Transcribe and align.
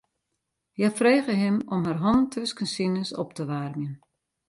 Hja 0.75 0.89
frege 0.99 1.33
him 1.43 1.57
om 1.75 1.81
har 1.89 2.01
hannen 2.07 2.27
tusken 2.37 2.69
sines 2.75 3.09
op 3.21 3.29
te 3.37 3.43
waarmjen. 3.53 3.95